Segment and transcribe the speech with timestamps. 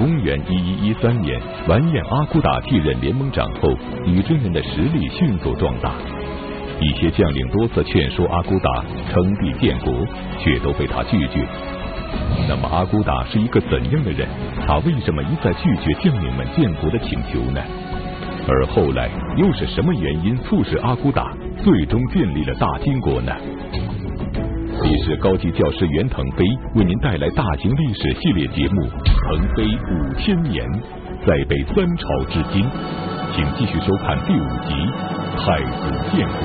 [0.00, 3.68] 公元一一一三年，完颜阿骨打继任联盟长后，
[4.06, 5.92] 女真人的实力迅速壮大。
[6.80, 8.82] 一些将领多次劝说阿骨打
[9.12, 9.92] 称帝建国，
[10.38, 11.46] 却都被他拒绝。
[12.48, 14.26] 那么阿骨打是一个怎样的人？
[14.66, 17.60] 他为什么一再拒绝将领们建国的请求呢？
[18.48, 23.36] 而后来又是什么原因促使阿骨打最终建立了大金国呢？
[24.82, 26.44] 历史高级教师袁腾飞
[26.74, 30.66] 为您带来大型历史系列节目《腾飞五千年》，
[31.26, 32.64] 再北三朝至今，
[33.34, 34.72] 请继续收看第五集
[35.36, 36.40] 《太祖建国》。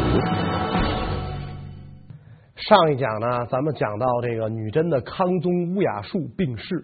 [2.57, 6.83] 上一讲呢，咱们讲到这个女真的康宗乌雅术病逝，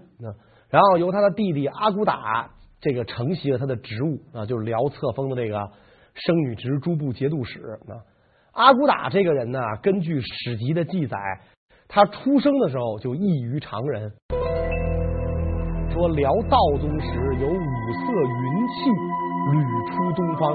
[0.70, 5.70] 然后由他的弟弟阿骨打这个承袭了他的职务啊，就是辽册封的这个
[6.14, 8.00] 生女直诸部节度使啊。
[8.54, 11.18] 阿骨打这个人呢，根据史籍的记载，
[11.88, 14.12] 他出生的时候就异于常人。
[15.90, 17.08] 说辽道宗时
[17.40, 18.90] 有五色云气
[19.52, 20.54] 屡出东方，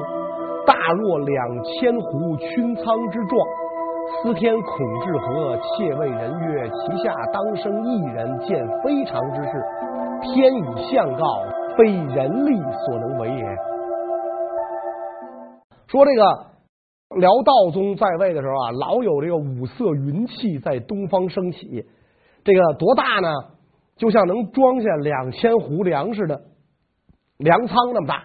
[0.66, 3.48] 大若两千斛囷苍之状。
[4.22, 9.52] 司天孔志和窃谓人曰：“其下当生一人，见非常之事，
[10.22, 10.62] 天以
[10.92, 11.24] 相告，
[11.78, 13.42] 非人力所能为也。”
[15.88, 16.55] 说这个。
[17.14, 21.86] 辽道宗在位的时候啊，老有这个五色云气在东方升起，
[22.42, 23.28] 这个多大呢？
[23.96, 26.42] 就像能装下两千斛粮食的
[27.38, 28.24] 粮仓那么大。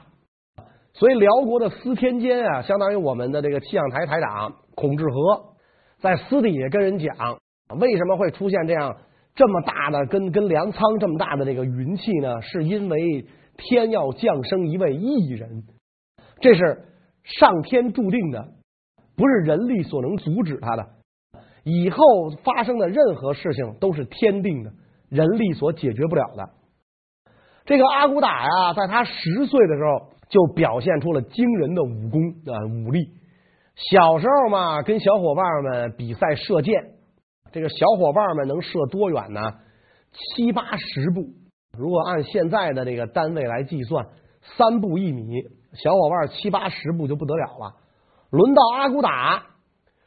[0.93, 5.53] 所以辽国的司天监啊，相当于我们的这个气象台台长孔志和，
[5.99, 7.39] 在私底下跟人讲，
[7.79, 8.97] 为什么会出现这样
[9.35, 12.41] 这么大的跟跟粮仓这么大的这个云气呢？
[12.41, 13.25] 是因为
[13.57, 15.63] 天要降生一位异人，
[16.41, 16.85] 这是
[17.23, 18.49] 上天注定的。
[19.21, 20.87] 不是人力所能阻止他的，
[21.63, 22.03] 以后
[22.43, 24.71] 发生的任何事情都是天定的，
[25.09, 26.49] 人力所解决不了的。
[27.65, 32.19] 这个阿骨打呀，在他十岁的时候就表现出了惊人的武功
[32.51, 33.11] 啊武力。
[33.75, 36.95] 小时候嘛，跟小伙伴们比赛射箭，
[37.51, 39.41] 这个小伙伴们能射多远呢？
[40.11, 41.21] 七八十步。
[41.77, 44.07] 如果按现在的这个单位来计算，
[44.57, 45.43] 三步一米，
[45.73, 47.75] 小伙伴七八十步就不得了了。
[48.31, 49.43] 轮到阿骨打，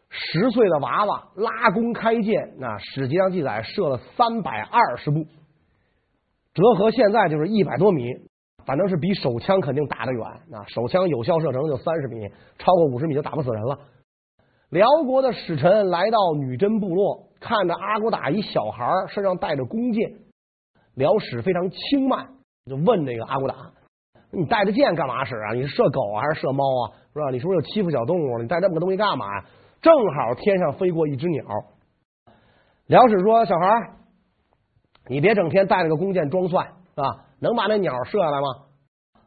[0.09, 5.27] 十岁的娃娃拉弓开箭，那史籍上记载射了三百二十步，
[6.55, 8.03] 折合现在就是一百多米，
[8.65, 10.23] 反正是比手枪肯定打得远。
[10.49, 13.79] 那手枪有效射程就三十米，超过五十米就打不死人了。
[14.71, 20.15] 辽国的使臣来到女真部落，看着阿骨打一小孩身上带着弓箭，
[20.95, 22.29] 辽使非常轻慢，
[22.65, 23.55] 就问这个阿骨打
[24.37, 25.53] ：“你带着箭干嘛使啊？
[25.55, 27.31] 你是射狗还是射猫啊？”是吧？
[27.31, 28.39] 你是不是又欺负小动物？
[28.39, 29.45] 你带这么个东西干嘛呀？
[29.81, 31.45] 正好天上飞过一只鸟。
[32.87, 33.97] 辽使说：“小孩儿，
[35.09, 37.25] 你别整天带着个弓箭装蒜，是吧？
[37.41, 38.47] 能把那鸟射下来吗？”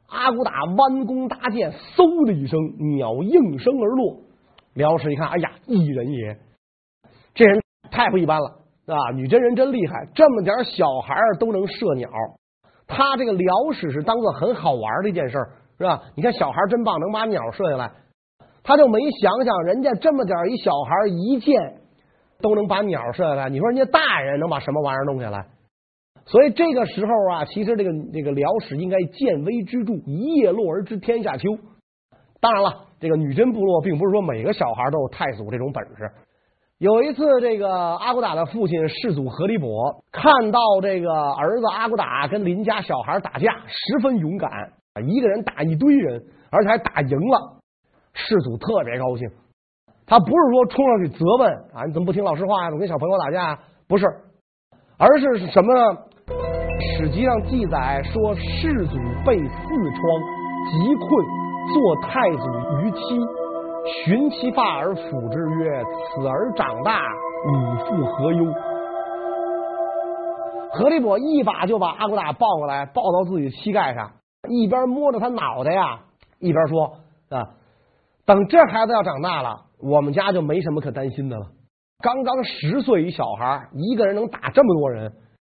[0.10, 2.60] 阿骨打弯弓搭箭，嗖的一声，
[2.96, 4.18] 鸟应声而落。
[4.74, 6.38] 辽使一看，哎呀，异人也！
[7.34, 9.12] 这人太不一般了，是吧？
[9.14, 12.10] 女真人真厉害，这么点小孩都能射鸟。
[12.88, 15.50] 他这个辽史是当做很好玩的一件事儿。
[15.80, 16.02] 是吧？
[16.16, 17.92] 你看小孩真棒，能把鸟射下来，
[18.64, 21.82] 他就没想想人家这么点一小孩一箭
[22.42, 25.46] 都能把鸟射下来，你说人家大人能把什么玩意儿弄下来？
[26.26, 31.56] 所以这个时候啊，其实这个这个辽史应该见微知著，一叶落而知天下秋。
[32.42, 36.12] 当然了，这个女真部落并不是说每个小孩都有太祖这种本事。
[36.80, 44.52] 有一次，这个阿骨打的父亲世祖和离伯看到这个儿子阿骨打跟邻家小孩打架，十分勇敢。
[45.08, 47.58] 一个人打一堆人，而且还打赢了，
[48.14, 49.28] 世祖特别高兴。
[50.06, 52.70] 他不是说冲上去责问啊，你怎么不听老师话呀？
[52.70, 53.60] 怎么跟小朋友打架？
[53.88, 54.06] 不是，
[55.00, 55.98] 而是什么呢？
[57.00, 60.02] 史籍上记载说，世祖被四疮，
[60.70, 61.10] 疾困，
[61.74, 62.46] 做太祖
[62.82, 63.20] 于妻，
[63.86, 65.84] 寻其发而抚之曰
[66.14, 67.02] ：“此儿长大，
[67.46, 67.52] 吾
[67.86, 68.46] 复何忧？”
[70.74, 74.12] 何立伯一把就把阿骨打抱过来，抱到自己膝盖上。
[74.50, 76.02] 一边摸着他脑袋呀，
[76.40, 76.98] 一边说
[77.30, 77.56] 啊，
[78.26, 81.48] 等这孩子要长大了，我们家就没什么可担心的了。
[82.00, 85.14] 刚刚十岁一小孩，一个人能打这么多人，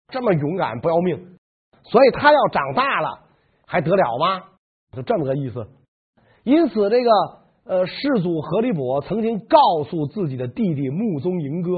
[0.08, 1.36] 这么勇敢不要命，
[1.82, 3.20] 所以他要长大了
[3.66, 4.42] 还得了吗？
[4.92, 5.66] 就这么个意思。
[6.44, 7.10] 因此，这个
[7.68, 11.70] 呃，世祖和离伯曾经告诉自己的弟弟穆宗迎哥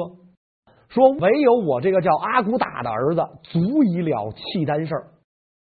[0.89, 5.05] 说：“唯有我这个叫阿骨打的儿子，足以了契丹事儿，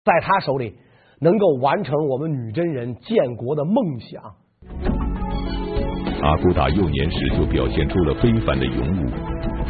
[0.03, 0.75] 在他手里。”
[1.19, 4.21] 能够完成我们女真人建国的梦想。
[6.21, 9.09] 阿骨打幼年时就表现出了非凡的勇武，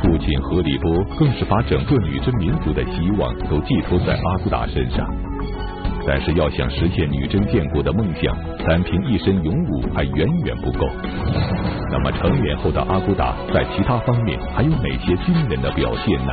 [0.02, 5.27] 父亲和离伯更是把整个女真民族的希望都寄托在阿骨打身上。
[6.07, 8.33] 但是要想实现女真建国的梦想，
[8.65, 10.88] 单凭一身勇武还远远不够。
[11.92, 16.31] 那么成年后的阿骨打在其他方面还有哪些惊人的表现呢？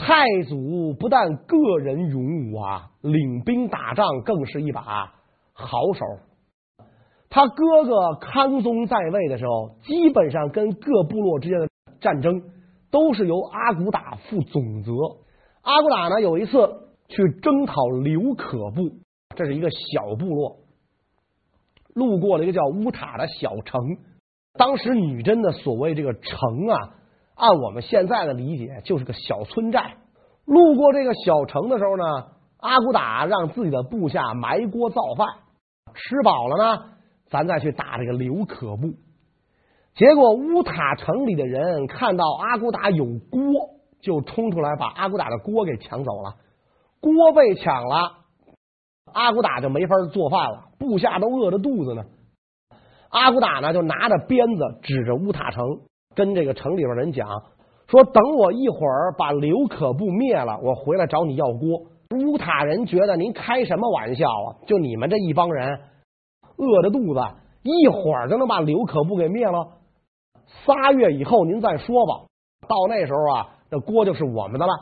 [0.00, 4.82] 太祖不但个人勇武啊，领兵打仗更是一把
[5.52, 6.04] 好手。
[7.30, 11.68] 他哥哥康宗在位的时候，基本上跟各部落之间的
[12.00, 12.42] 战争
[12.90, 14.90] 都是由阿骨打负总责。
[15.62, 16.87] 阿骨打呢，有一次。
[17.08, 18.90] 去征讨刘可部，
[19.34, 20.58] 这是一个小部落，
[21.94, 23.80] 路过了一个叫乌塔的小城。
[24.54, 26.94] 当时女真的所谓这个城啊，
[27.34, 29.96] 按我们现在的理解，就是个小村寨。
[30.44, 32.04] 路过这个小城的时候呢，
[32.58, 35.28] 阿骨打让自己的部下埋锅造饭，
[35.94, 36.82] 吃饱了呢，
[37.28, 38.94] 咱再去打这个刘可部。
[39.94, 43.42] 结果乌塔城里的人看到阿骨打有锅，
[44.00, 46.36] 就冲出来把阿骨打的锅给抢走了。
[47.00, 48.12] 锅被抢了，
[49.12, 52.04] 阿骨打就没法做饭了，部下都饿着肚子呢。
[53.10, 55.64] 阿骨打呢就拿着鞭子指着乌塔城，
[56.14, 57.28] 跟这个城里边人讲
[57.86, 61.86] 说：“等我一会儿把刘可部灭了，我回来找你要锅。”
[62.24, 64.56] 乌塔人觉得您开什么玩笑啊？
[64.66, 65.80] 就你们这一帮人
[66.56, 67.20] 饿着肚子，
[67.62, 69.68] 一会儿就能把刘可部给灭了？
[70.64, 72.24] 仨月以后您再说吧。
[72.66, 74.72] 到那时候啊，这锅就是我们的了。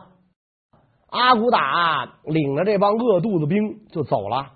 [1.16, 4.52] 阿骨打领着这帮饿肚子兵就走了，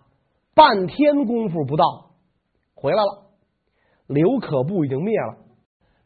[0.55, 2.11] 半天功夫不到，
[2.75, 3.31] 回来了。
[4.07, 5.37] 刘可部已经灭了，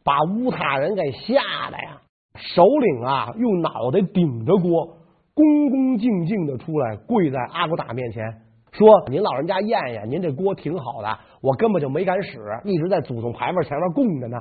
[0.04, 2.02] 把乌塔人给吓得呀！
[2.34, 4.98] 首领啊，用脑袋顶着锅，
[5.34, 8.42] 恭恭敬敬的出来跪在阿骨打面前，
[8.72, 14.38] 说：“您老人家验验，您这锅挺好的，我根本就没敢使，一直在祖宗牌坊前面供着呢。”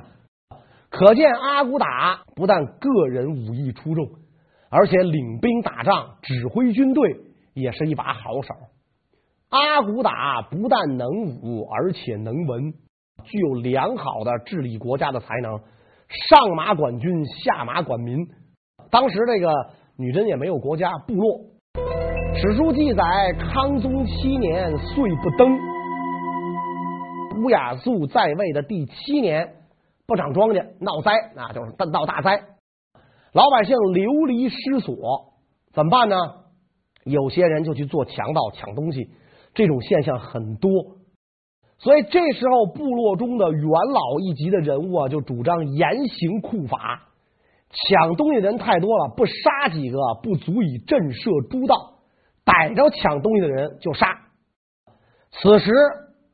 [0.90, 4.06] 可见阿骨打不但个人武艺出众。
[4.76, 7.20] 而且领兵打仗、指挥军队
[7.54, 8.48] 也是一把好手。
[9.48, 12.72] 阿骨打不但能武，而且能文，
[13.22, 15.60] 具有良好的治理国家的才能。
[16.28, 18.26] 上马管军，下马管民。
[18.90, 19.54] 当时这个
[19.96, 21.40] 女真也没有国家，部落。
[22.34, 25.56] 史书记载，康宗七年岁不登，
[27.44, 29.54] 乌雅素在位的第七年
[30.04, 32.42] 不长庄稼，闹灾，那就是闹大灾。
[33.34, 35.34] 老百姓流离失所，
[35.72, 36.16] 怎么办呢？
[37.04, 39.10] 有些人就去做强盗，抢东西，
[39.54, 40.70] 这种现象很多。
[41.78, 47.08] 所以这时候，部落中的元老一级的人物啊，就主张严刑酷法。
[47.72, 51.74] 抢东西的人太多了，不杀几个不足以震慑诸道，
[52.44, 54.06] 逮着抢东西的人就杀。
[55.32, 55.72] 此时，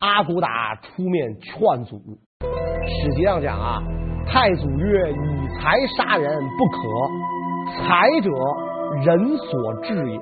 [0.00, 1.99] 阿骨打出面劝阻。
[2.87, 3.81] 史籍上讲啊。
[4.26, 5.12] 太祖曰
[5.58, 6.79] ：“财杀人不可，
[7.82, 8.31] 财者
[9.05, 10.20] 人所制也。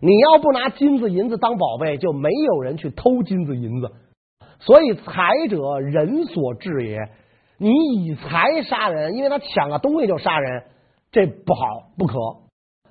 [0.00, 3.90] 你要不拿金子银子当宝贝，就没有人去偷金子银子。
[4.60, 6.98] 所以财者人所制也。
[7.58, 7.70] 你
[8.04, 10.64] 以财杀人，因为他抢了东西就杀人，
[11.12, 11.60] 这不好，
[11.96, 12.18] 不可。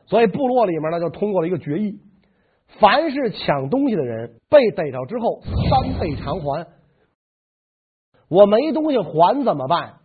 [0.06, 2.00] 所以部落里面呢，就通过了一个决议：
[2.80, 6.68] 凡是抢东西的人被逮着之后，三倍偿还。”
[8.30, 9.95] 我没东西还怎么办？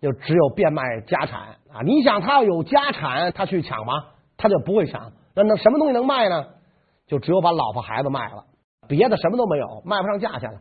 [0.00, 1.40] 就只有变卖家产
[1.72, 1.82] 啊！
[1.84, 3.92] 你想他要有家产，他去抢吗？
[4.36, 5.12] 他就不会抢。
[5.34, 6.46] 那那什么东西能卖呢？
[7.06, 8.44] 就只有把老婆孩子卖了，
[8.88, 10.60] 别的什么都没有，卖不上价钱了。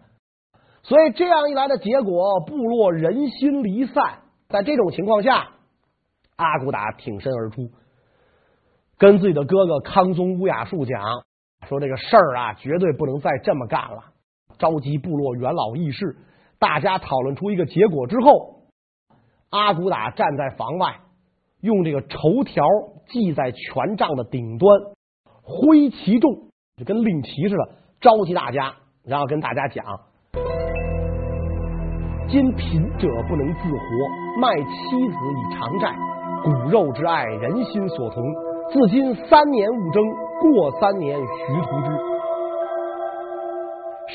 [0.83, 4.19] 所以这样一来的结果，部落人心离散。
[4.49, 5.49] 在这种情况下，
[6.35, 7.69] 阿骨打挺身而出，
[8.97, 11.01] 跟自己的哥哥康宗乌雅术讲
[11.67, 14.03] 说：“这个事儿啊，绝对不能再这么干了。”
[14.59, 16.17] 召集部落元老议事。
[16.59, 18.62] 大家讨论出一个结果之后，
[19.53, 20.95] 阿骨打站在房外，
[21.61, 22.65] 用这个绸条
[23.07, 24.67] 系在权杖的顶端，
[25.43, 26.33] 挥旗众，
[26.75, 27.69] 就跟令旗似的，
[28.01, 28.73] 召集大家，
[29.05, 29.85] 然后跟大家讲：
[32.27, 35.95] 今贫者不能自活，卖妻子以偿债，
[36.43, 38.23] 骨肉之爱，人心所同。
[38.71, 40.03] 自今三年勿争，
[40.41, 41.91] 过三年徐图之。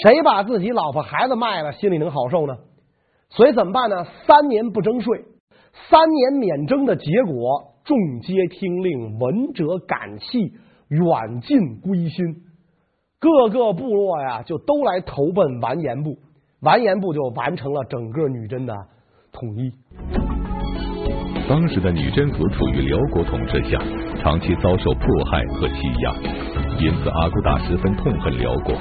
[0.02, 2.56] 谁把自己老婆孩子卖了，心里能好受呢？
[3.30, 4.04] 所以怎么办呢？
[4.26, 5.24] 三年不征税，
[5.90, 10.54] 三年免征的结果，众皆听令，闻者感泣，
[10.88, 12.42] 远近归心。
[13.20, 16.18] 各个部落呀，就都来投奔完颜部，
[16.60, 18.74] 完颜部就完成了整个女真的
[19.32, 19.72] 统一。
[21.48, 23.78] 当时的女真族处于辽国统治下，
[24.22, 26.14] 长期遭受迫害和欺压，
[26.78, 28.74] 因此阿骨打十分痛恨辽国。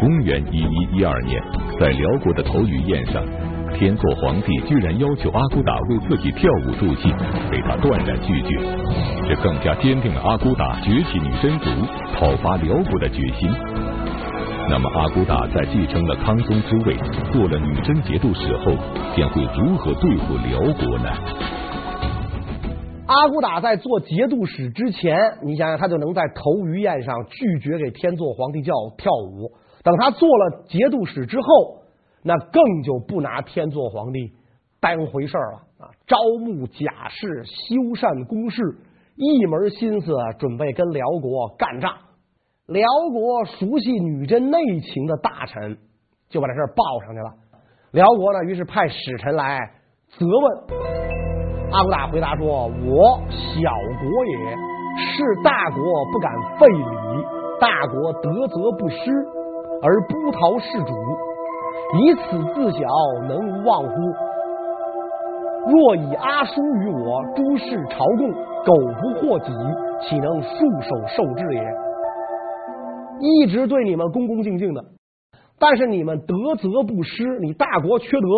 [0.00, 1.40] 公元一一一二年，
[1.80, 3.24] 在辽国的头鱼宴上，
[3.78, 7.14] 天祚皇帝居然要求阿骨打为自己跳舞助兴，
[7.48, 8.58] 被他断然拒绝，
[9.22, 11.70] 这更加坚定了阿骨打崛起女真族、
[12.18, 13.48] 讨伐辽国的决心。
[14.68, 16.96] 那么，阿骨打在继承了康宗之位、
[17.30, 18.74] 做了女真节度使后，
[19.16, 21.08] 将会如何对付辽国呢？
[23.06, 29.52] 阿骨打在做节度使之前，你想想，他就能在头鱼宴上拒绝给天祚皇帝叫跳舞。
[29.84, 31.46] 等他做了节度使之后，
[32.22, 34.32] 那更就不拿天祚皇帝
[34.80, 35.90] 当回事儿了啊！
[36.06, 38.62] 招募甲士，修缮工事，
[39.16, 41.92] 一门心思准备跟辽国干仗。
[42.66, 45.78] 辽国熟悉女真内情的大臣
[46.28, 47.32] 就把这事报上去了。
[47.92, 49.58] 辽国呢，于是派使臣来
[50.08, 50.78] 责问。
[51.72, 53.70] 阿骨打回答说：“我小
[54.00, 54.56] 国也，
[54.96, 57.24] 是大国不敢废礼，
[57.60, 59.10] 大国得则不失，
[59.82, 60.92] 而不讨事主。”
[61.94, 62.20] 以此
[62.54, 62.86] 自小，
[63.26, 63.96] 能无忘乎？
[65.70, 68.30] 若以阿叔与我诸事朝贡，
[68.64, 69.50] 苟不获己，
[70.02, 70.48] 岂能束
[70.82, 71.62] 手受制也？
[73.20, 74.84] 一直对你们恭恭敬敬的，
[75.58, 78.28] 但是你们得则不失，你大国缺德，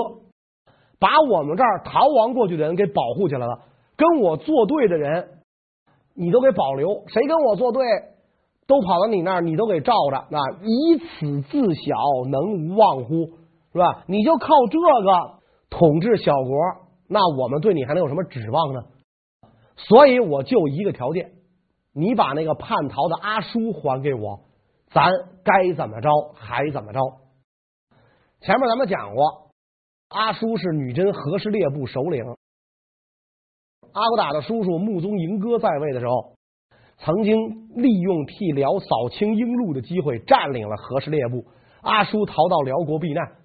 [1.01, 3.63] 把我们这儿逃亡过去的人给保护起来了，
[3.97, 5.29] 跟我作对的人，
[6.15, 7.83] 你都给保留，谁跟我作对？
[8.69, 11.97] 都跑到你那儿，你都给罩着，那以此自小，
[12.31, 13.40] 能无忘乎？
[13.73, 14.05] 是吧？
[14.09, 15.39] 你就靠这个
[15.71, 16.59] 统治小国，
[17.09, 18.83] 那我们对你还能有什么指望呢？
[19.77, 21.33] 所以我就一个条件，
[21.93, 24.41] 你把那个叛逃的阿叔还给我，
[24.91, 25.11] 咱
[25.45, 27.01] 该怎么着还怎么着。
[28.41, 29.51] 前面咱们讲过，
[30.09, 32.25] 阿叔是女真和氏列部首领，
[33.93, 36.35] 阿骨打的叔叔穆宗迎哥在位的时候，
[36.99, 41.45] 曾经利用替辽扫清英路的机会，占领了和氏列部，
[41.83, 43.40] 阿叔逃到辽国避难。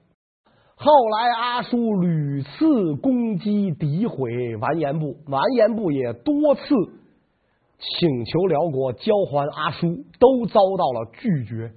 [0.78, 6.62] 后来阿叔屡次攻击诋毁完颜部，完颜部也多次
[7.80, 9.88] 请求辽国交还阿叔，
[10.20, 11.72] 都遭到了拒绝。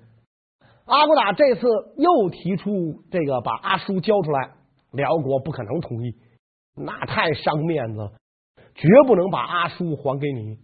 [0.84, 4.50] 阿骨打这次又提出这个把阿叔交出来，
[4.90, 6.16] 辽国不可能同意，
[6.74, 8.10] 那太伤面子，
[8.74, 10.58] 绝不能把阿叔还给你。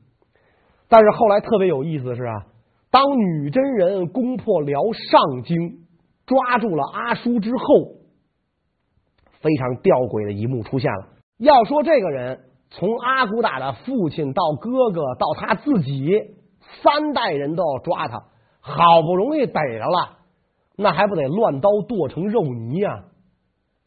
[0.88, 2.46] 但是后来特别有意思的是啊，
[2.90, 5.86] 当女真人攻破辽上京，
[6.26, 8.03] 抓住了阿叔之后。
[9.44, 11.08] 非常吊诡的一幕出现了。
[11.38, 16.10] 要说这个人，从阿骨打的父亲到哥哥到他自己，
[16.82, 18.24] 三代人都要抓他，
[18.60, 20.16] 好不容易逮着了，
[20.76, 23.04] 那还不得乱刀剁成肉泥呀？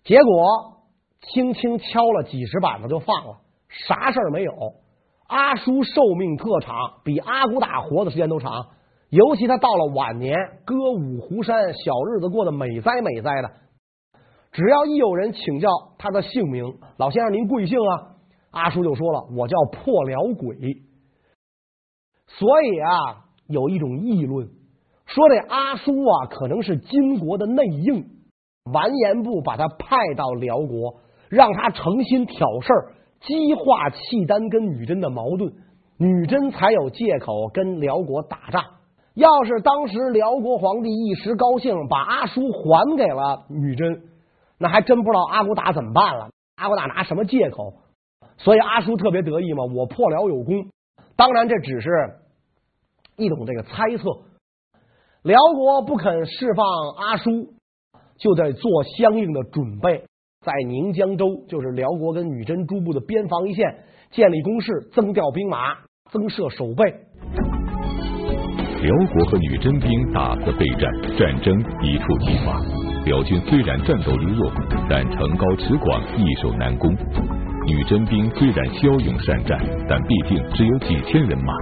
[0.03, 0.83] 结果
[1.21, 3.37] 轻轻敲了几十板子就放了，
[3.67, 4.53] 啥事儿没有。
[5.27, 8.67] 阿叔寿命特长，比阿骨打活的时间都长，
[9.09, 10.35] 尤其他到了晚年，
[10.65, 13.51] 歌舞湖山，小日子过得美哉美哉的。
[14.57, 18.17] 只要一有人请教他的姓名，老先生您贵姓啊？
[18.49, 20.57] 阿叔就说了，我叫破辽鬼。
[22.25, 24.47] 所以啊，有一种议论
[25.05, 28.03] 说，这阿叔啊，可能是金国的内应，
[28.73, 35.53] 完颜部把他派到辽国，让他诚心挑事儿，激化契丹跟女真的矛盾，
[35.99, 38.63] 女真才有借口跟辽国打仗。
[39.13, 44.01] 要是当时辽国皇帝一时高兴，把阿叔还给了女真。
[44.59, 46.29] 那还真不知道阿骨打怎么办了。
[46.55, 47.73] 阿骨打拿什么借口？
[48.37, 50.67] 所以阿叔特别得意嘛，我破辽有功。
[51.15, 51.89] 当然这只是
[53.15, 54.03] 一种这个猜测。
[55.23, 56.65] 辽国不肯释放
[56.97, 57.53] 阿叔，
[58.17, 60.05] 就得做相应的准备，
[60.45, 65.77] 在宁江州，就是辽国跟女真诸部的边防一线，建立工事，增调兵马，
[66.11, 66.83] 增设守备。
[68.79, 72.86] 辽国和女真兵大肆备战，战争一触即发。
[73.07, 74.51] 辽军虽然战斗力弱，
[74.89, 76.93] 但城高池广，易守难攻。
[77.65, 81.53] 女真兵虽然骁勇善战，但毕竟只有几千人马，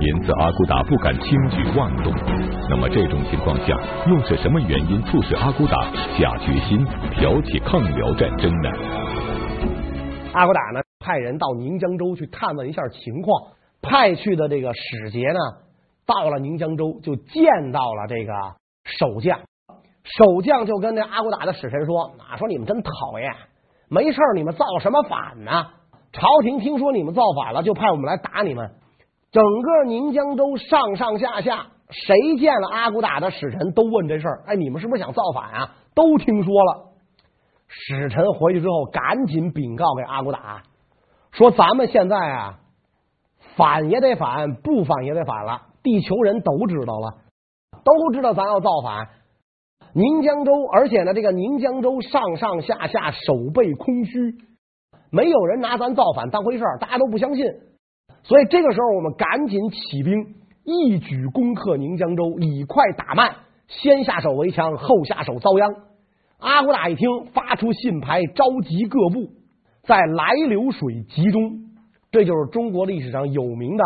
[0.00, 2.12] 因此阿骨打不敢轻举妄动。
[2.70, 3.76] 那么这种情况下，
[4.06, 8.70] 又是什么原因促使阿骨打下决心挑起抗辽战争呢？
[10.34, 13.42] 阿骨打呢，派人到宁江州去探问一下情况，
[13.82, 15.38] 派去的这个使节呢，
[16.06, 18.32] 到了宁江州就见到了这个
[18.84, 19.40] 守将。
[20.06, 23.34] 守将就跟那阿骨打的使臣说：“啊，说你们真讨厌，
[23.88, 25.66] 没事你们造什么反呢？
[26.12, 28.70] 朝廷听说你们造反了，就派我们来打你们。
[29.32, 34.44] 整个宁江州上上下下，谁见了阿骨打的使臣都问这事儿。
[34.46, 35.74] 哎，你们是不是想造反啊？
[35.94, 36.92] 都听说了。
[37.66, 40.62] 使臣回去之后，赶紧禀告给阿骨打，
[41.32, 42.60] 说咱们现在啊，
[43.56, 45.62] 反也得反，不反也得反了。
[45.82, 47.14] 地球人都知道了，
[47.84, 49.08] 都知道咱要造反。”
[49.96, 54.34] 宁江州，而且呢，这个宁江州上上下下守备空虚，
[55.10, 57.46] 没有人拿咱造反当回事儿，大家都不相信。
[58.22, 60.34] 所以这个时候，我们赶紧起兵，
[60.64, 63.36] 一举攻克宁江州，以快打慢，
[63.68, 65.74] 先下手为强，后下手遭殃。
[66.40, 69.30] 阿骨打一听，发出信牌，召集各部
[69.84, 71.40] 在来流水集中。
[72.10, 73.84] 这就是中国历史上有名的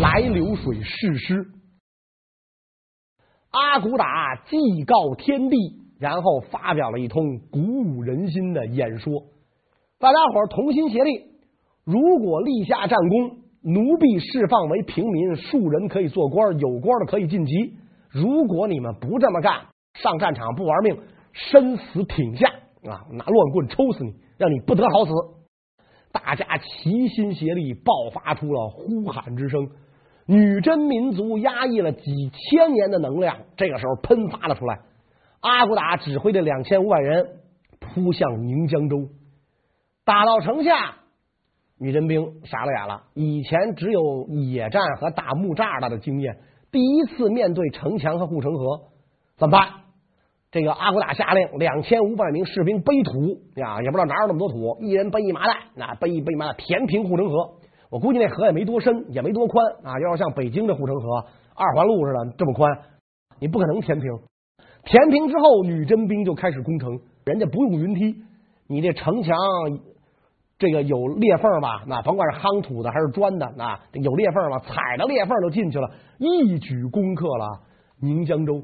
[0.00, 1.46] 来流水誓师。
[3.50, 5.56] 阿骨打祭告天地，
[5.98, 9.22] 然后发表了一通鼓舞人心的演说。
[9.98, 11.22] 大家伙儿同心协力，
[11.84, 17.52] 如果立下战功，奴婢释放为平民，庶人可以做官，有官的可以晋级。
[18.10, 20.98] 如果你们不这么干，上战场不玩命，
[21.32, 22.48] 身死挺下
[22.84, 25.10] 啊，拿乱棍抽死你，让你不得好死。
[26.12, 29.68] 大家齐心协力，爆发出了呼喊之声。
[30.30, 34.80] 女真民族压抑了几千年的能量，这个时候喷发了出来。
[35.40, 37.38] 阿骨打指挥的两千五百人
[37.80, 39.08] 扑向宁江州，
[40.04, 40.96] 打到城下，
[41.78, 43.04] 女真兵傻了眼了。
[43.14, 46.36] 以前只有野战和打木栅栏的经验，
[46.70, 48.82] 第一次面对城墙和护城河，
[49.38, 49.70] 怎么办？
[50.50, 57.57] 这个阿骨打下令，两千五百名士兵背土呀，也不知道哪有那么多土，一人背一麻袋，那背一背麻袋填平护城河。
[57.90, 59.98] 我估计那河也没多深，也没多宽啊。
[60.00, 62.78] 要是像北京的护城河二环路似的这么宽，
[63.40, 64.08] 你不可能填平。
[64.84, 67.00] 填平之后，女真兵就开始攻城。
[67.24, 68.22] 人家不用云梯，
[68.68, 69.36] 你这城墙
[70.58, 71.84] 这个有裂缝吧？
[71.86, 74.58] 那甭管是夯土的还是砖的，那有裂缝吧？
[74.60, 77.60] 踩着裂缝就进去了，一举攻克了
[78.00, 78.62] 宁江州。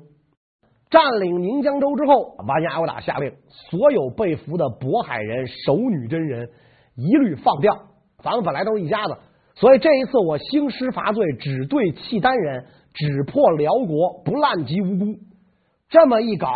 [0.90, 6.48] 占领宁江州之后，完颜阿骨打下令，所有被俘的渤海人、守女真人
[6.94, 7.76] 一律放掉。
[8.24, 9.18] 咱们本来都是一家子，
[9.54, 12.64] 所以这一次我兴师伐罪，只对契丹人，
[12.94, 15.18] 只破辽国，不滥及无辜。
[15.90, 16.48] 这么一搞，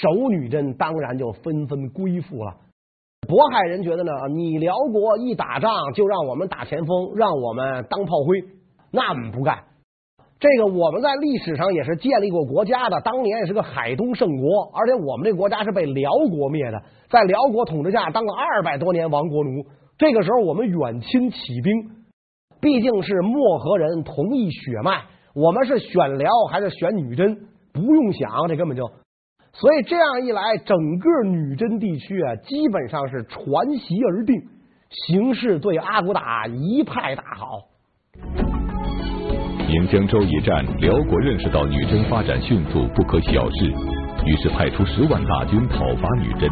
[0.00, 2.54] 守女真当然就纷纷归附了。
[3.28, 8.42] 渤海人觉得呢，你辽国一打仗就让我们打前锋，让我们当炮灰，
[8.90, 9.64] 那我们不干。
[10.40, 19.62] 这个我们在历史上也是建立过国家的，当年也是个海东盛国，而且我们这国家是被辽国灭的，在辽国统治下当了二百多年亡国奴。
[20.02, 21.72] 这个时候，我们远亲起兵，
[22.60, 27.36] 毕竟是漠河人，同一血脉，我们是选辽还是选女真？
[27.72, 28.84] 不用想，这根本就……
[29.52, 34.42] 所以这样一来，整个女真地区啊，基本上是传檄而定，
[35.06, 37.60] 形势对阿骨打一派大好。
[39.68, 43.66] 宁江州一战，辽国认识到女真发展迅速，不可小视，
[44.26, 46.50] 于是派出十万大军讨伐女真。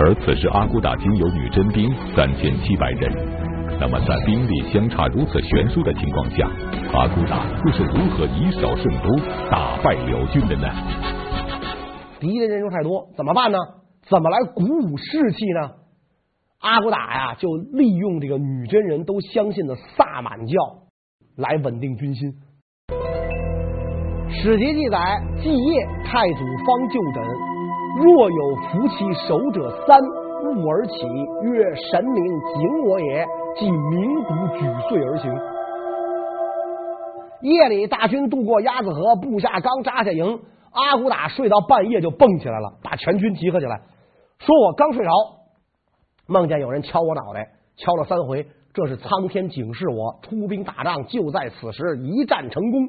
[0.00, 3.12] 而此时阿骨打仅有女真兵三千七百人，
[3.80, 6.48] 那么在兵力相差如此悬殊的情况下，
[6.92, 9.18] 阿骨打又是如何以少胜多
[9.50, 10.68] 打败辽军的呢？
[12.20, 13.58] 敌人人数太多，怎么办呢？
[14.08, 15.72] 怎么来鼓舞士气呢？
[16.60, 20.54] 阿骨打呀，就利用这个女真人都相信的萨满教
[21.36, 22.34] 来稳定军心。
[24.30, 27.47] 史籍记载，继夜太祖方就诊。
[27.98, 31.04] 若有夫其守者三，兀而起，
[31.42, 33.26] 曰：“神明警我也。”
[33.58, 35.32] 即鸣鼓举燧而行。
[37.40, 43.80] 夜里，大军渡过鸭子河，部下刚扎下营，阿骨打睡到半夜就蹦起来了，把全军集合起来，
[44.38, 45.10] 说我刚睡着，
[46.28, 52.88] 梦见有人敲我脑袋，敲了三回，这是苍天警示我出兵打仗就在此时，一战成功。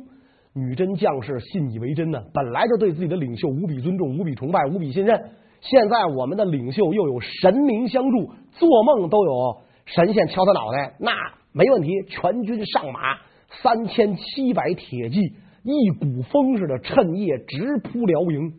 [0.60, 5.32] 女真将士信以为真呢，本来就对自己的领袖无比尊重、无比崇拜、无比信任。
[5.62, 11.12] 现在我们的领袖又有神明相助，做梦都有神仙敲他脑袋，那
[11.52, 11.89] 没问题。
[12.08, 13.17] 全军上马，
[13.62, 15.19] 三千七百铁骑，
[15.63, 18.54] 一股风似的，趁夜直扑辽营。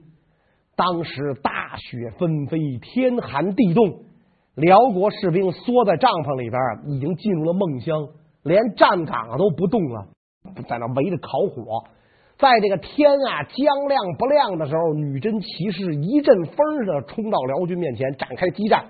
[0.77, 4.01] 当时大雪纷飞，天寒地冻，
[4.55, 8.09] 辽国士兵缩在帐篷里边，已经进入了梦乡，
[8.43, 10.09] 连站岗都不动了。
[10.69, 11.85] 在那围着烤火，
[12.39, 18.85] 在这个天啊将亮不亮的时候，女真骑士一阵风似的冲到辽军面前展开激战。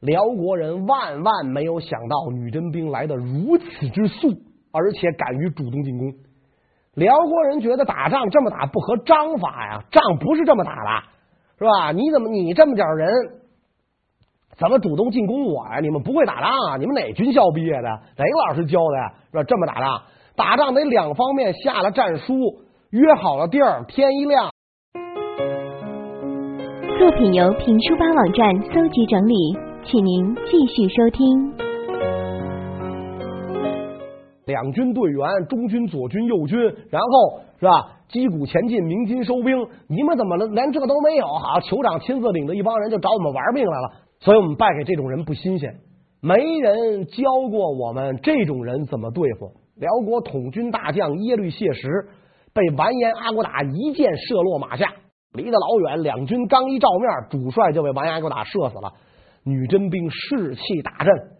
[0.00, 4.30] 辽国人万万没有想到女真兵来的如此之速，
[4.72, 6.12] 而且敢于主动进攻。
[6.94, 11.02] 辽国人觉得打仗这么打不合章法呀，仗不是这么打的，
[11.58, 11.92] 是吧？
[11.92, 13.08] 你怎么你这么点人，
[14.58, 15.80] 怎么主动进攻我呀？
[15.80, 16.76] 你们不会打仗啊？
[16.78, 17.88] 你们哪军校毕业的？
[18.16, 19.14] 哪个老师教的呀？
[19.30, 19.44] 是吧？
[19.44, 20.02] 这么打仗？
[20.34, 22.34] 打仗得两方面下了战书，
[22.90, 24.50] 约好了地儿，天一亮。
[26.98, 29.34] 作品由评书吧网站搜集整理，
[29.84, 31.52] 请您继续收听。
[34.46, 36.58] 两军队员，中军、左军、右军，
[36.90, 37.98] 然后是吧？
[38.08, 39.66] 击鼓前进，鸣金收兵。
[39.88, 40.46] 你们怎么了？
[40.46, 41.26] 连这都没有？
[41.26, 43.92] 好，酋长亲自领着一帮人就找我们玩命来了。
[44.20, 45.74] 所以我们败给这种人不新鲜，
[46.22, 49.52] 没人教过我们这种人怎么对付。
[49.82, 52.08] 辽国统军大将耶律谢石
[52.54, 54.92] 被完颜阿骨打一箭射落马下，
[55.32, 58.92] 离得老远，两军刚一照面，主帅就被完颜阿骨打射死了。
[59.42, 61.32] 女真兵士气大振，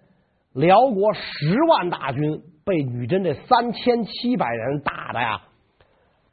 [0.54, 5.42] 辽国十万大军被女真这三千七百人打的呀，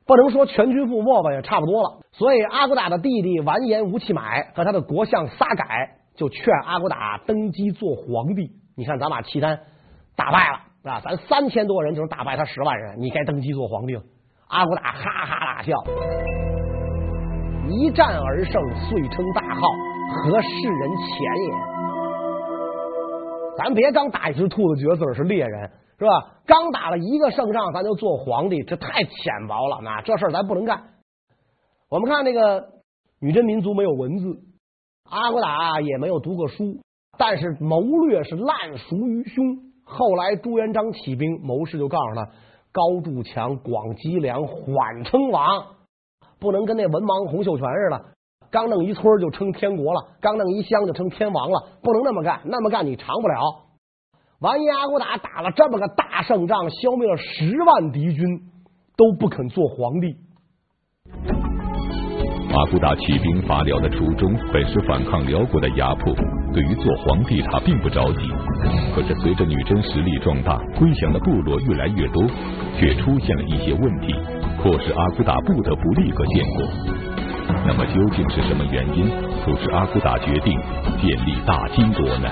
[0.07, 1.99] 不能说全军覆没吧，也差不多了。
[2.13, 8.49] 所以阿骨打的弟弟完颜吴乞买和他的国相撒改就劝阿骨打登基做皇帝。
[8.75, 9.59] 你看，咱把契丹
[10.15, 14.01] 打败了啊，咱三千多人就能打败他十万人，你该登基做皇帝了。
[14.47, 15.73] 阿骨打哈哈大笑，
[17.69, 18.53] 一战而胜，
[18.87, 19.61] 遂称大号，
[20.23, 21.53] 和世人前也？
[23.57, 26.39] 咱别刚打一只兔子，觉得自个儿是猎人，是吧？
[26.45, 29.81] 刚打了一个胜仗，咱就做皇帝，这太浅薄了。
[29.83, 30.81] 那这事儿咱不能干。
[31.89, 32.69] 我们看那个
[33.19, 34.39] 女真民族没有文字，
[35.09, 36.79] 阿骨打也没有读过书，
[37.17, 39.68] 但是谋略是烂熟于胸。
[39.91, 42.29] 后来朱元璋起兵，谋士就告诉他：
[42.71, 45.65] 高筑墙，广积粮，缓称王，
[46.39, 48.05] 不能跟那文盲洪秀全似的。
[48.51, 53.35] 刚弄一村就称天国了，刚弄一乡就称天王了，不能那么干，那么干你长不了。
[54.39, 58.25] 完颜阿骨打打了这么个大胜仗，消灭了十万敌军，
[58.95, 61.48] 都不肯做皇帝。
[62.51, 66.13] 阿骨打起兵伐辽的初衷本是反抗辽国的压迫，
[66.51, 68.27] 对于做皇帝他并不着急。
[68.95, 72.25] 可是随着女真实力壮大，归降的部落越来越多，
[72.75, 74.15] 却出现了一些问题，
[74.61, 76.65] 迫使阿骨打不得不立刻建国。
[77.67, 79.09] 那么究竟是什么原因
[79.43, 80.59] 促使阿骨打决定
[80.99, 82.29] 建立大金国呢？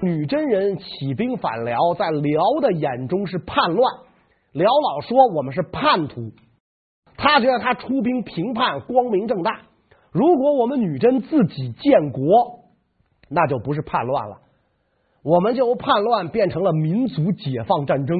[0.00, 3.94] 女真人起兵反辽，在辽的眼中是叛乱。
[4.52, 6.30] 辽老说我们是叛徒，
[7.18, 9.60] 他觉得他出兵平叛，光明正大。
[10.10, 12.24] 如果我们女真自己建国，
[13.28, 14.38] 那就不是叛乱了，
[15.22, 18.16] 我们就叛乱变成了民族解放战争。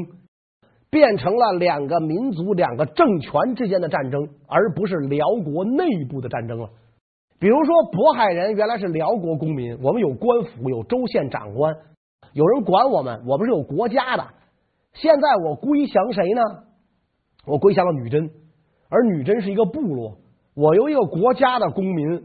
[0.90, 6.70] 变成了两个民族、两个政权之间的战争，而不是辽国内部的战争了。
[7.38, 11.76] 比如说，渤海人原来是辽国公民，我们有官府、有州县长官，
[12.32, 14.28] 有人管我们，我们是有国家的。
[14.94, 16.40] 现在我归降谁呢？
[17.44, 18.30] 我归降了女真，
[18.88, 20.18] 而女真是一个部落，
[20.54, 22.22] 我由一个国家的公民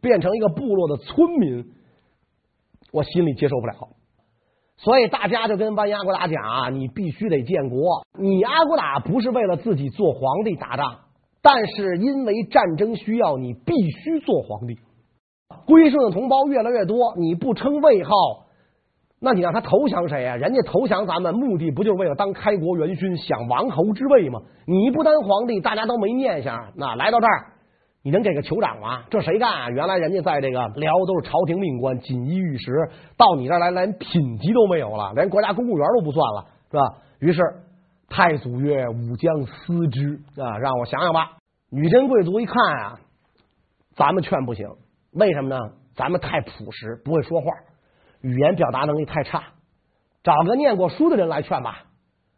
[0.00, 1.72] 变成一个部落的村民，
[2.92, 3.74] 我心里接受不了。
[4.78, 8.06] 所以大家就跟完颜阿骨打讲啊，你必须得建国。
[8.18, 11.00] 你阿骨打不是为了自己做皇帝打仗，
[11.42, 14.78] 但是因为战争需要，你必须做皇帝。
[15.66, 18.10] 归顺的同胞越来越多，你不称魏号，
[19.20, 20.36] 那你让他投降谁呀？
[20.36, 24.40] 人家投降咱们，目的不就是为了当开国元勋，享王侯之位吗？
[24.66, 26.72] 你不当皇帝，大家都没念想。
[26.74, 27.52] 那来到这儿。
[28.02, 29.04] 你能给个酋长吗？
[29.10, 29.68] 这谁干啊？
[29.68, 32.72] 原来人家在这个辽都是朝廷命官，锦衣玉食，
[33.18, 36.96] 到你这儿来连品级都没有了，连国家公务员都不算了，是吧？
[37.18, 37.42] 于是
[38.08, 41.32] 太祖曰：“吾将思之啊，让我想想吧。”
[41.70, 43.00] 女真贵族一看啊，
[43.94, 44.66] 咱们劝不行，
[45.12, 45.58] 为什么呢？
[45.94, 47.52] 咱们太朴实，不会说话，
[48.22, 49.44] 语言表达能力太差，
[50.22, 51.84] 找个念过书的人来劝吧。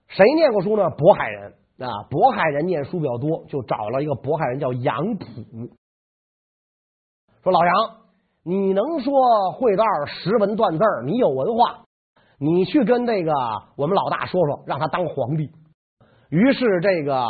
[0.09, 0.85] 谁念过书呢？
[0.85, 1.55] 渤海人。
[1.79, 5.27] 啊，渤海人念书比较多，就找了一个渤海人叫杨溥，
[7.43, 7.75] 说：“老杨，
[8.45, 11.81] 你能说会道识文断字，你有文化，
[12.39, 13.33] 你去跟这个
[13.77, 15.51] 我们老大说说，让他当皇帝。”
[16.31, 17.27] 于是这个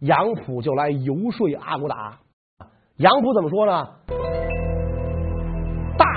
[0.00, 2.18] 杨溥就来游说阿骨打。
[2.96, 3.88] 杨溥怎么说呢？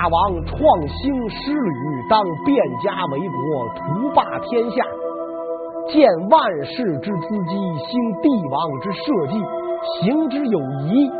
[0.06, 4.76] 大王创兴师旅，当变家为国，图霸天下。
[5.88, 7.56] 见万世之资机，
[7.88, 9.42] 兴帝王之社稷，
[9.98, 11.10] 行之有疑，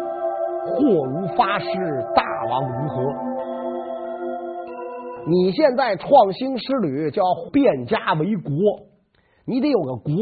[0.67, 1.67] 或如发师，
[2.15, 3.13] 大王如何？
[5.27, 8.53] 你现在创兴师旅，就要变家为国，
[9.47, 10.13] 你得有个国。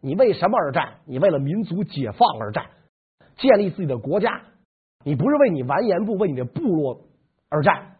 [0.00, 0.90] 你为什么而战？
[1.06, 2.66] 你为了民族解放而战，
[3.38, 4.42] 建立自己的国家。
[5.04, 7.00] 你不是为你完颜部、为你的部落
[7.50, 7.91] 而战。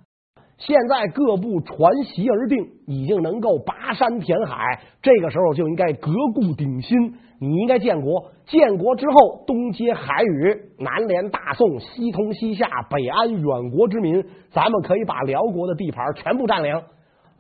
[0.65, 7.15] 现在各部传檄而定，已经能够拔山填海，这个时候就应该革故鼎新。
[7.41, 14.25] 你应该建国，建国之后，东接海宇，南连大宋，西通西夏，北安远国之民。
[14.53, 16.81] 咱们可以把辽国的地盘全部占领。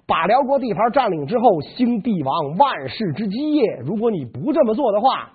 [0.05, 3.77] 把辽国地盘占领之后，兴帝王万世之基业。
[3.85, 5.35] 如果你不这么做的话，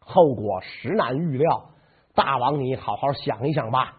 [0.00, 1.72] 后果实难预料。
[2.14, 3.96] 大王，你好好想一想吧。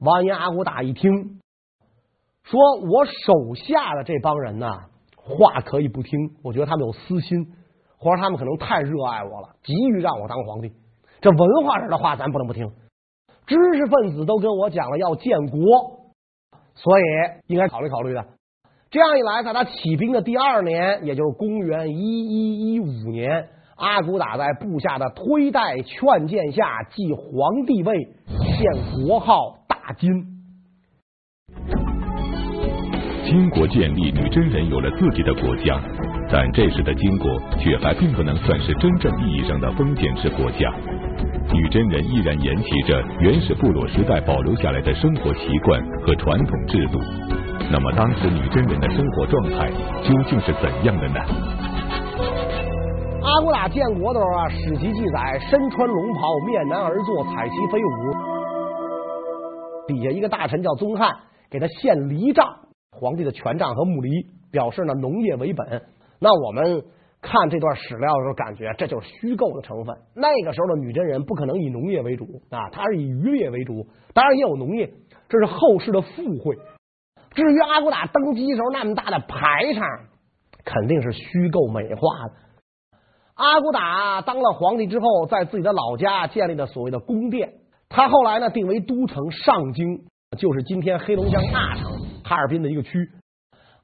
[0.00, 1.41] 完颜阿骨打一听。
[2.44, 4.66] 说我手下的这帮人呢，
[5.16, 7.46] 话可以不听，我觉得他们有私心，
[7.98, 10.72] 或者他们可能太热爱我了，急于让我当皇帝。
[11.20, 12.68] 这文化人的话咱不能不听。
[13.46, 15.60] 知识分子都跟我讲了要建国，
[16.74, 17.02] 所以
[17.46, 18.24] 应该考虑考虑的。
[18.90, 27.96] 这样一来，在他起兵的第二年，也就是公元一一一五年，阿骨打在部下的推戴劝谏下，继皇帝位，
[28.58, 30.31] 建国号大金。
[33.32, 35.80] 金国建立，女真人有了自己的国家，
[36.30, 40.70] 但这时的金国却还并不能算是真正意义上的封建制国家。
[41.50, 47.00] 女真人依然沿袭着原始部落时代保留下来的生活习惯和传统制度。
[47.70, 49.70] 那么，当时女真人的生活状态
[50.04, 51.18] 究竟是怎样的呢？
[53.24, 57.88] 阿骨打建国的时候啊，史籍记载，身穿龙袍，面南而坐，彩旗飞舞。
[59.88, 61.10] 底下一个大臣叫宗翰，
[61.50, 62.46] 给他献藜杖，
[63.02, 64.08] 皇帝的权杖和木犁，
[64.52, 65.82] 表示呢农业为本。
[66.20, 66.84] 那我们
[67.20, 69.96] 看这段史料的时候，感觉这就是虚构的成分。
[70.14, 74.88] 那个时候的女真人不可能以农业为主啊，他是以渔业为主，当然也有农业，
[75.28, 76.56] 这是后世的附会。
[77.34, 79.82] 至于阿骨打登基时候那么大的排场，
[80.64, 82.34] 肯定是虚构美化的。
[83.34, 87.54] 阿骨打当了皇帝之后，在自己的老家建立了所谓的宫殿。
[87.88, 90.04] 他后来呢定为都城上京，
[90.38, 93.10] 就是今天黑龙江大城哈尔滨的一个区。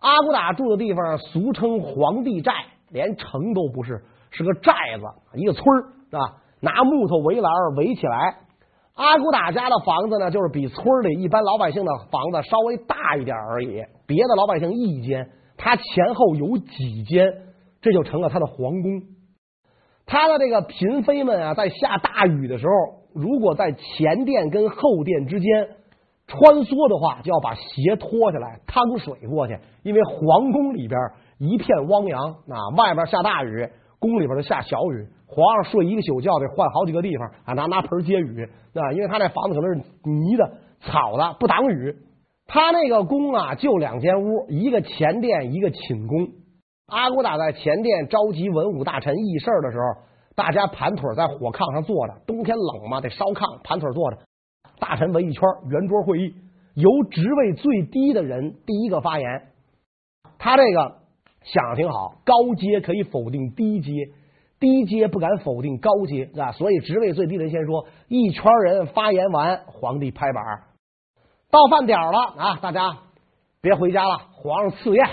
[0.00, 2.52] 阿骨打住的地方俗称皇帝寨，
[2.90, 8.36] 连城都不是，是个寨子，一个村儿啊，拿木头围栏围起来。
[8.94, 13.82] 阿骨打家的房子呢，就是比村里一般老百姓的房子稍微大一点而已。
[14.06, 17.32] 别的老百姓一间，他前后有几间，
[17.80, 19.02] 这就成了他的皇宫。
[20.04, 22.72] 他的这个嫔妃们啊，在下大雨的时候，
[23.14, 25.68] 如果在前殿跟后殿之间
[26.28, 31.00] 穿梭的话，就要把鞋脱下来趟水过去，因为皇宫里边
[31.38, 33.66] 一片汪洋啊，外边下大雨，
[33.98, 35.08] 宫里边就下小雨。
[35.26, 41.96] 皇上睡一个宿觉得换好几个地方啊，拿拿盆接雨啊，因为他那房子可能是泥的、草的，不挡雨。
[42.46, 46.28] 他那个宫啊，就两间屋，一个前殿，一个寝宫。
[46.86, 49.84] 阿骨打在前殿召集文武大臣议事的时候，
[50.34, 54.18] 大家盘腿在火炕上坐着，冬天冷嘛，得烧炕，盘腿坐着。
[54.80, 56.34] 大臣围一圈，圆桌会议，
[56.74, 59.48] 由职位最低的人第一个发言。
[60.38, 60.98] 他这个
[61.42, 63.92] 想的挺好，高阶可以否定低阶。
[64.60, 67.86] 低阶不敢否定高阶，啊，所以职位最低的人先说。
[68.08, 70.44] 一圈人发言完，皇帝拍板，
[71.48, 72.58] 到饭点了啊！
[72.60, 72.98] 大家
[73.60, 75.04] 别回家了，皇上赐宴，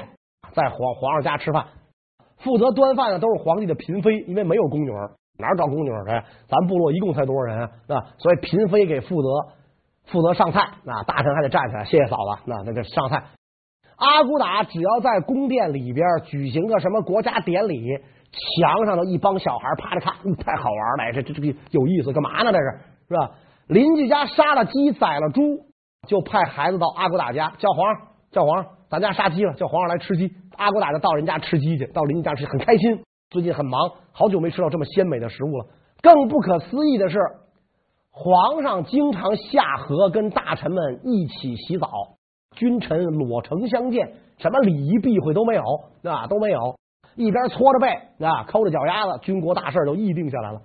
[0.53, 1.67] 在皇皇上家吃饭。
[2.37, 6.23] 负责端饭的都是皇帝的嫔妃，因为没有宫女儿，哪找宫女去？
[6.47, 7.69] 咱部落一共才多少人啊？
[8.17, 9.29] 所以嫔妃给负责
[10.05, 13.23] 负责上菜，啊，大臣还得站起来，谢谢嫂子，那那个上菜。
[13.97, 17.81] 阿骨打只要在宫殿里边举行个什么国家典礼。
[18.59, 22.51] 墙上的一帮小孩趴着看，嗯，太好玩了，这这这个有意思，干嘛呢？
[22.51, 23.31] 这是是吧？
[23.67, 25.41] 邻居家杀了鸡，宰了猪，
[26.05, 30.33] 就派孩子到阿骨打家，叫皇上，叫皇上，咱家杀鸡了，叫皇上来吃鸡。
[30.57, 33.01] 阿骨打就到人家吃鸡去，到邻居家吃，很开心。
[33.35, 35.65] 最近很忙，好久没吃到这么鲜美的食物了。
[36.01, 37.19] 更不可思议的是，
[38.09, 41.89] 皇上经常下河跟大臣们一起洗澡，
[42.55, 45.63] 君臣裸诚相见，什么礼仪避讳都没有，
[46.09, 46.77] 啊，都没有。
[47.17, 47.89] 一边搓着背
[48.25, 50.61] 啊，抠着脚丫子，军国大事就议定下来了。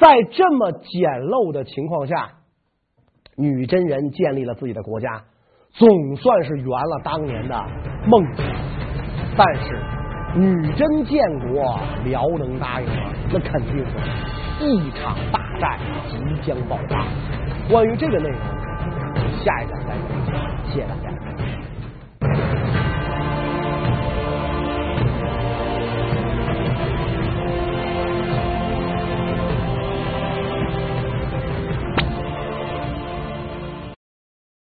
[0.00, 0.82] 在这么简
[1.22, 2.32] 陋的情况下，
[3.36, 5.22] 女真人建立了自己的国家，
[5.74, 7.54] 总算是圆了当年的
[8.08, 8.44] 梦想。
[9.36, 9.97] 但是，
[10.34, 13.10] 女真建国，辽能答应吗？
[13.32, 17.04] 那肯定是一场大战即将爆发。
[17.68, 18.38] 关于这个内容，
[19.44, 20.38] 下一讲再讲。
[20.66, 21.27] 谢谢大家。